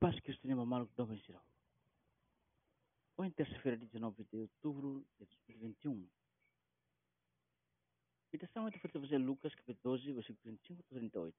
paz 0.00 0.14
que 0.14 0.22
Cristo 0.22 0.40
tenha 0.40 0.56
maluco 0.56 0.94
do 0.96 1.06
Benjirão. 1.06 1.42
Hoje, 3.18 3.32
terça-feira, 3.32 3.76
19 3.76 4.24
de 4.24 4.36
outubro 4.38 5.06
de 5.18 5.26
2021. 5.26 6.08
Meditação 8.32 8.66
é 8.66 8.70
feita 8.70 8.98
fazer 8.98 9.18
Lucas, 9.18 9.54
capítulo 9.54 9.98
12, 9.98 10.12
versículo 10.14 10.38
35 10.38 10.80
a 10.80 10.84
38. 10.94 11.36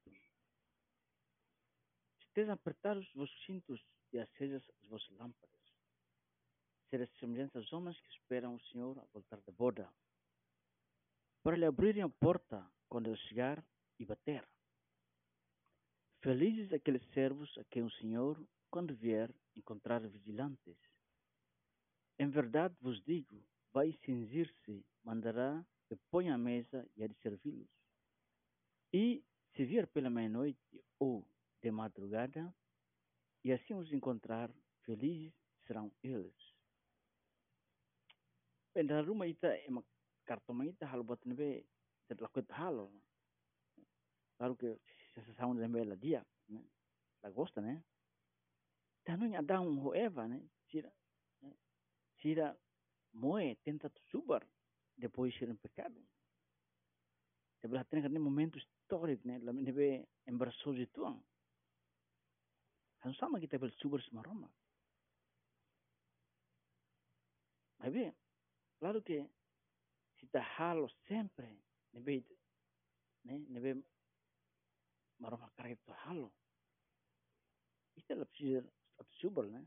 Estejam 2.19 2.53
apertados 2.53 3.07
os 3.07 3.13
vossos 3.15 3.45
cintos 3.45 3.83
e 4.13 4.19
acesas 4.19 4.63
as 4.83 4.89
vossas 4.89 5.09
lâmpadas. 5.17 5.59
Será 6.91 7.07
semelhante 7.19 7.57
aos 7.57 7.73
homens 7.73 7.99
que 7.99 8.11
esperam 8.11 8.53
o 8.53 8.61
Senhor 8.65 8.95
a 8.99 9.05
voltar 9.11 9.41
da 9.41 9.51
boda. 9.53 9.91
Para 11.41 11.57
lhe 11.57 11.65
abrirem 11.65 12.03
a 12.03 12.09
porta 12.09 12.63
quando 12.87 13.07
ele 13.07 13.17
chegar 13.17 13.65
e 13.97 14.05
bater. 14.05 14.47
Felizes 16.21 16.71
aqueles 16.71 17.03
servos 17.13 17.49
a 17.57 17.63
quem 17.65 17.83
o 17.83 17.91
Senhor, 17.91 18.37
quando 18.69 18.95
vier, 18.95 19.33
encontrar 19.55 20.07
vigilantes. 20.07 20.77
Em 22.19 22.29
verdade 22.29 22.75
vos 22.79 23.03
digo, 23.03 23.43
vai 23.73 23.91
cingir-se, 24.05 24.85
mandará 25.03 25.65
que 25.87 25.95
ponha 26.11 26.35
a 26.35 26.37
mesa 26.37 26.87
e 26.95 27.03
a 27.03 27.07
de 27.07 27.15
servi-los. 27.15 27.67
E, 28.93 29.23
se 29.55 29.65
vier 29.65 29.87
pela 29.87 30.09
meia-noite 30.09 30.83
ou 30.99 31.27
de 31.61 31.71
madrugada, 31.71 32.53
e 33.43 33.51
assim 33.51 33.73
os 33.73 33.91
encontrar, 33.91 34.51
felizes 34.83 35.33
serão 35.65 35.91
eles. 36.03 36.35
Dalam 38.75 39.03
rumah 39.03 39.25
kita, 39.25 39.57
emak 39.67 39.85
kartoma 40.23 40.63
kita 40.63 40.85
halo 40.85 41.03
buat 41.03 41.19
nebe. 41.25 41.65
Lalu 44.41 44.57
ke 44.57 44.69
sesama 45.19 45.55
dengan 45.55 45.71
bela 45.71 45.97
dia, 45.97 46.25
né? 46.47 46.63
La 47.23 47.29
gosta, 47.29 47.61
né? 47.61 47.83
Tanto 49.03 49.25
ada 49.35 49.61
um 49.61 49.79
hoeva, 49.83 50.27
né? 50.27 50.39
Tira, 50.67 50.91
né? 51.41 51.53
tira 52.17 52.57
moe 53.13 53.55
tenta 53.63 53.91
subar 54.09 54.47
depois 54.95 55.33
de 55.33 55.39
ser 55.39 55.49
um 55.49 55.57
pecado. 55.57 55.99
Sebelah 57.59 57.83
tengah 57.85 58.09
ni 58.09 58.19
momento 58.19 58.57
histórico, 58.57 59.27
né? 59.27 59.39
Lá 59.39 59.53
nebe 59.53 60.07
embraçou 60.25 60.73
de 60.73 60.87
tuang. 60.87 61.21
Kan 62.99 63.13
sama 63.15 63.39
kita 63.39 63.57
bersubar 63.57 64.01
sama 64.03 64.21
Roma. 64.21 64.49
Mas 67.79 68.13
claro 68.79 69.01
que 69.01 69.25
se 70.19 70.25
está 70.25 70.41
halo 70.57 70.87
sempre, 71.07 71.59
nebe, 71.93 72.25
né? 73.25 73.39
Nebe 73.49 73.83
maroma 75.21 75.53
karya 75.53 75.77
itu 75.77 75.93
halo. 76.09 76.33
Itu 77.93 78.09
adalah 78.17 78.29
pesisir 78.33 78.65
atau 78.97 79.13
subur, 79.21 79.45
né? 79.45 79.61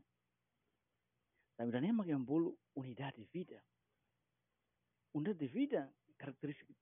Tapi 1.55 1.71
dan 1.71 1.87
emak 1.87 2.11
yang 2.11 2.27
bulu 2.27 2.51
unidade 2.75 3.15
de 3.15 3.25
vida. 3.31 3.59
Unidade 5.15 5.39
de 5.39 5.47
vida, 5.47 5.81
karakteristik 6.19 6.75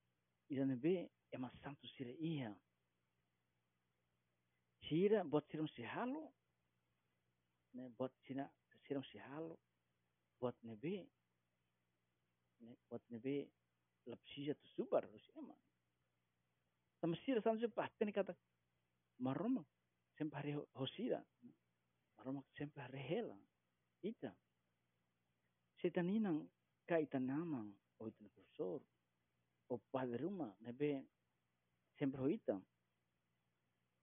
ida 0.50 0.66
nebe 0.66 1.10
ema 1.30 1.50
santo 1.62 1.86
sira 1.94 2.10
iya. 2.18 2.50
Sira 4.90 5.24
buat 5.24 5.46
siram 5.50 5.70
si 5.70 5.86
halo, 5.86 6.34
né? 7.78 7.90
Buat 7.98 8.12
sina 8.26 8.50
siram 8.88 9.06
si 9.06 9.22
halo, 9.22 9.62
buat 10.42 10.58
nebe, 10.66 11.06
né? 12.66 12.74
Buat 12.90 13.06
nebe 13.14 13.50
lapsija 14.10 14.58
tu 14.58 14.68
subar, 14.74 15.06
harus 15.06 15.30
ema. 15.38 15.54
Sama 17.00 17.16
sira 17.26 17.42
santo 17.42 17.70
pasti 17.70 18.10
kata 18.12 18.34
maroma 19.20 19.66
sempre 20.18 20.38
hari 20.38 20.54
hosira 20.78 21.22
maroma 22.18 22.44
sempre 22.58 22.82
hari 22.82 23.02
hela 23.02 23.38
ita. 24.04 24.32
Setan 25.80 26.12
inang 26.12 26.48
kaita 26.88 27.20
namang 27.20 27.72
o 28.00 28.08
ita 28.08 28.20
professor 28.32 28.80
o 29.72 29.76
padre 29.92 30.20
rumah 30.20 30.52
nebe 30.60 31.04
sempre 32.00 32.20
ho 32.22 32.28
ita. 32.28 32.60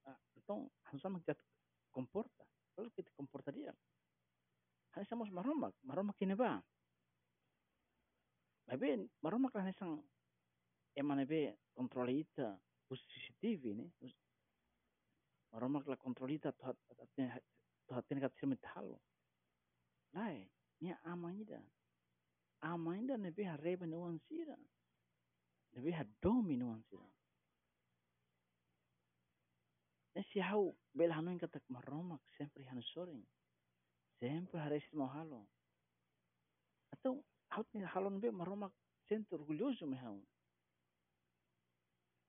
Ah, 0.04 0.18
então 0.36 0.70
sama 0.98 1.20
kita 1.20 1.36
comporta 1.92 2.44
kalau 2.74 2.90
kita 2.96 3.10
comporta 3.14 3.52
dia 3.52 3.74
hanya 4.96 5.06
sama 5.06 5.28
maroma 5.28 5.70
maroma 5.84 6.12
kini 6.18 6.34
ba 6.34 6.58
Nebe 8.70 9.10
maroma 9.18 9.50
kan 9.50 9.66
sang 9.74 9.98
emang 10.94 11.18
nebe 11.18 11.58
kontrol 11.74 12.06
ita 12.06 12.54
CCTV 15.50 15.58
ni 15.58 15.58
Maroma 15.58 15.82
la 15.86 15.96
kontrolita 15.96 16.52
tuhat 16.52 18.06
tena 18.08 18.20
kat 18.20 18.32
sirme 18.38 18.56
talo. 18.56 19.00
Lai, 20.12 20.48
ni 20.80 20.94
ama 21.04 21.32
ida. 21.32 21.62
Ama 22.62 22.96
ida 22.98 23.16
ne 23.16 23.30
be 23.30 23.44
hareba 23.44 23.86
ne 23.86 23.96
wan 23.96 24.20
sira. 24.28 24.56
Ne 25.72 25.90
ne 26.56 26.64
wan 26.64 26.82
sira. 26.88 27.06
Ne 30.14 30.24
si 30.32 30.40
hau 30.40 30.76
bel 30.94 31.12
hanu 31.12 31.38
kata 31.38 31.60
maroma 31.68 32.18
sempre 32.38 32.64
hanu 32.64 32.82
soring. 32.82 33.26
Sempre 34.20 34.82
mo 34.92 35.06
halo. 35.06 35.46
Atau 36.92 37.24
hau 37.48 37.64
ni 37.74 37.84
halon 37.84 38.20
be 38.20 38.30
maroma 38.30 38.70
sempre 39.08 39.36
orgulhoso 39.38 39.86
me 39.86 39.96
hau. 39.96 40.22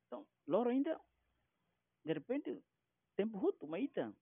Então, 0.07 0.27
loro 0.47 0.69
ainda 0.69 0.99
de 2.03 2.13
repente 2.13 2.63
tempo 3.15 3.37
hutu 3.37 3.67
maita. 3.67 4.13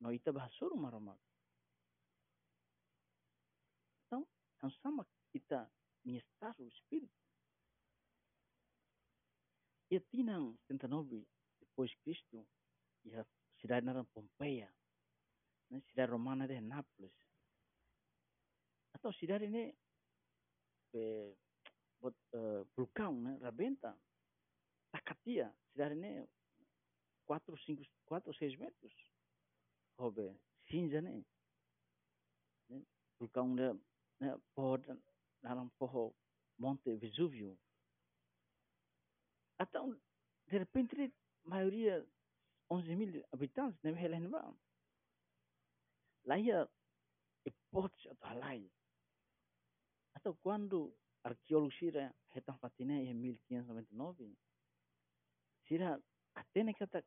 No 0.00 0.12
ita 0.12 0.32
bahasuru 0.32 0.76
maramak. 0.76 1.20
Então, 4.06 4.26
não 4.62 4.70
sama 4.82 5.06
kita 5.30 5.70
estar 6.04 6.54
o 6.58 6.66
espírito. 6.66 7.22
E 9.90 10.00
tinang 10.00 10.56
79 10.66 11.26
depois 11.60 11.90
de 11.90 11.98
Cristo, 11.98 12.48
e 13.04 13.14
a 13.14 13.24
cidade 13.60 13.88
era 13.88 14.02
Pompeia, 14.04 14.74
né? 15.70 15.80
cidade 15.90 16.10
romana 16.10 16.48
de 16.48 16.60
Nápoles. 16.60 17.14
Então, 18.94 19.12
cidade 19.12 19.46
buat 22.02 22.16
uh, 22.34 22.66
vulkão, 22.76 23.14
né? 23.20 23.38
Rabenta. 23.40 23.96
Takatia, 24.90 25.54
cidade 25.72 25.94
ini 25.94 26.28
4, 27.32 27.56
5, 27.56 27.82
4 28.04 28.34
6 28.34 28.58
metros. 28.58 28.92
Hobe, 29.96 30.36
cinza 30.68 31.00
ni. 31.00 31.24
Vulcão 33.18 33.54
de 33.54 33.72
né, 34.20 34.38
porra, 34.54 34.98
dalam 35.40 35.70
porra 35.78 36.12
Monte 36.58 36.94
Vesúvio. 36.96 37.58
Então, 39.58 39.98
de 40.46 40.58
repente, 40.58 41.14
a 41.46 41.48
maioria, 41.48 42.06
11 42.70 42.96
mil 42.96 43.24
habitantes, 43.32 43.80
não 43.82 43.96
é 43.96 44.28
lá. 44.28 44.54
Lá 46.24 46.38
ia 46.38 46.68
hipótese 47.46 48.08
atau 48.08 48.30
halai. 48.30 48.70
Atau 50.14 50.36
quando 50.42 50.94
arqueólogos 51.24 51.78
sira 51.78 52.14
patina 52.60 52.92
em 52.92 53.14
1599, 53.14 54.36
sira 55.66 56.02
até 56.34 56.62
nem 56.62 56.74
kata 56.74 57.04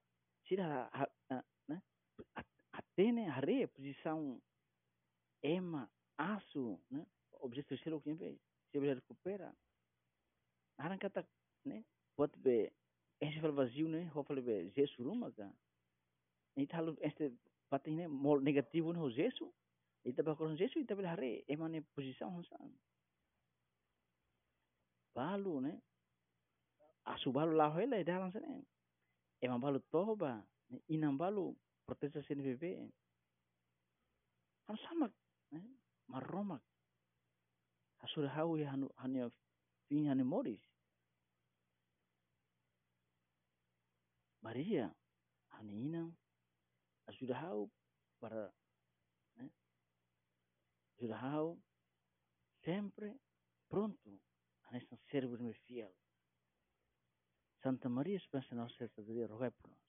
ema 5.45 5.89
asu 6.17 6.79
né? 6.89 7.05
Objeto 7.41 7.69
terceiro 7.69 8.01
que 8.01 8.13
vem 8.13 8.39
se 8.71 8.77
ele 8.77 8.93
recupera 8.93 9.53
aran 10.77 10.97
kata 10.97 11.27
né? 11.65 11.85
Pode 12.15 12.39
ver 12.39 12.73
esse 13.21 13.39
fala 13.39 13.53
vazio 13.53 13.87
né? 13.87 14.11
Ou 14.15 14.23
fala 14.23 14.41
ver 14.41 14.71
Jesus 14.73 14.97
ruma 14.99 15.31
cá 15.31 15.51
e 16.57 16.65
tal 16.67 16.95
este 17.01 17.31
patin 17.69 17.95
né? 17.95 18.07
Mol 18.07 18.41
negativo 18.41 18.93
no 18.93 19.11
Jesus 19.11 19.53
e 20.03 20.13
tá 20.13 20.23
para 20.23 20.55
Jesus 20.55 20.83
e 20.83 20.85
tá 20.85 20.95
pela 20.95 21.11
hare 21.11 21.43
ema 21.47 21.69
né 21.69 21.81
posição 21.93 22.35
hansan 22.35 22.71
balu 25.13 25.61
né? 25.61 25.81
Asu 27.05 27.31
balu 27.31 27.53
lah 27.53 27.69
hela 27.77 28.03
dalam 28.03 28.31
sana 28.31 28.63
emang 29.41 29.61
balu 29.61 29.79
toba 29.91 30.41
inang 30.89 31.17
balu 31.17 31.53
protesa 31.85 32.23
CNBB 32.25 32.89
kan 34.65 34.77
sama 34.89 35.13
Né? 35.51 35.61
marromak 36.07 36.63
hasure 37.99 38.27
hau 38.27 38.55
hanu 38.57 38.89
hania 38.97 39.31
fin 39.87 40.07
hane 40.07 40.23
moris 40.23 40.61
Maria 44.45 44.93
hane 45.57 45.73
ina. 45.85 46.03
Hasure 47.07 47.33
hau 47.33 47.71
para 48.19 48.53
né? 49.37 49.49
hasure 50.91 51.13
hau 51.13 51.47
sempre 52.63 53.09
pronto 53.67 54.09
hane 54.65 54.79
san 54.87 54.99
servo 55.09 55.35
fiel. 55.65 55.93
Santa 57.63 57.89
Maria, 57.89 58.17
Espanha 58.17 58.53
Nossa 58.53 58.77
Serta 58.77 59.01
de 59.01 59.11
Deus, 59.15 59.31
rogai 59.31 59.49
por 59.49 59.67
nós. 59.71 59.84